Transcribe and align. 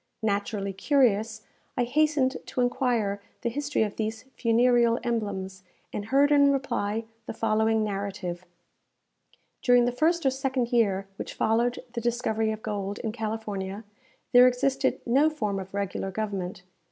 Naturally 0.23 0.73
curious, 0.73 1.43
I 1.77 1.83
hastened 1.83 2.37
to 2.47 2.61
enquire 2.61 3.21
the 3.41 3.49
history 3.51 3.83
of 3.83 3.97
these 3.97 4.23
funereal 4.35 4.99
emblems, 5.03 5.61
and 5.93 6.05
heard 6.05 6.31
in 6.31 6.51
reply 6.51 7.03
the 7.27 7.35
following 7.35 7.83
narrative: 7.83 8.43
During 9.61 9.85
the 9.85 9.91
first 9.91 10.25
or 10.25 10.31
second 10.31 10.71
year 10.73 11.07
which 11.17 11.35
followed 11.35 11.83
the 11.93 12.01
discovery 12.01 12.51
of 12.51 12.63
gold 12.63 12.97
in 12.97 13.11
California, 13.11 13.83
there 14.31 14.47
existed 14.47 15.01
no 15.05 15.29
form 15.29 15.59
of 15.59 15.71
regular 15.71 16.09
government. 16.09 16.63